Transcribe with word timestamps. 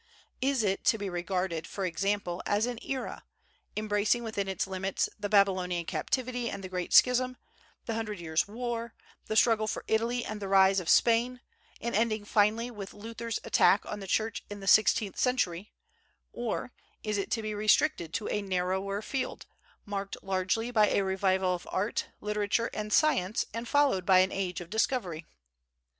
Is 0.41 0.63
it 0.63 0.83
to 0.85 0.97
be 0.97 1.11
regarded, 1.11 1.67
for 1.67 1.85
example, 1.85 2.41
as 2.47 2.65
an 2.65 2.79
era, 2.81 3.23
embracing 3.77 4.23
within 4.23 4.47
its 4.47 4.65
limits 4.65 5.07
the 5.19 5.29
Babylonian 5.29 5.85
Captivity 5.85 6.49
and 6.49 6.63
the 6.63 6.69
Great 6.69 6.91
Schism, 6.91 7.37
the 7.85 7.93
Hundred 7.93 8.19
Years' 8.19 8.47
War, 8.47 8.95
the 9.27 9.35
struggle 9.35 9.67
for 9.67 9.85
Italy 9.87 10.25
and 10.25 10.39
the 10.41 10.47
rise 10.47 10.79
of 10.79 10.89
Spain, 10.89 11.39
and 11.79 11.93
ending 11.93 12.25
finally 12.25 12.71
with 12.71 12.95
Luther's 12.95 13.39
attack 13.43 13.85
on 13.85 13.99
the 13.99 14.07
Church 14.07 14.43
in 14.49 14.59
the 14.59 14.65
sixteenth 14.65 15.19
century; 15.19 15.71
or 16.33 16.71
is 17.03 17.19
it 17.19 17.29
to 17.29 17.43
be 17.43 17.53
restricted 17.53 18.11
to 18.15 18.27
a 18.29 18.41
narrower 18.41 19.03
field, 19.03 19.45
marked 19.85 20.17
largely 20.23 20.71
by 20.71 20.89
a 20.89 21.03
revival 21.03 21.53
of 21.53 21.67
art, 21.71 22.07
literature, 22.21 22.71
and 22.73 22.91
science 22.91 23.45
and 23.53 23.67
followed 23.67 24.07
by 24.07 24.17
an 24.21 24.31
age 24.31 24.61
of 24.61 24.71
discovery? 24.71 25.27